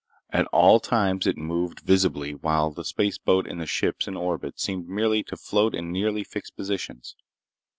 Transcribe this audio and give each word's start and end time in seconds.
At 0.31 0.47
all 0.47 0.79
times 0.79 1.27
it 1.27 1.37
moved 1.37 1.81
visibly, 1.81 2.33
while 2.33 2.71
the 2.71 2.83
spaceboat 2.83 3.45
and 3.45 3.61
the 3.61 3.67
ships 3.67 4.07
in 4.07 4.17
orbit 4.17 4.59
seemed 4.59 4.87
merely 4.89 5.21
to 5.25 5.37
float 5.37 5.75
in 5.75 5.91
nearly 5.91 6.23
fixed 6.23 6.55
positions. 6.55 7.15